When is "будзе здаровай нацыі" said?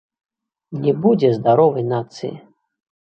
1.03-2.31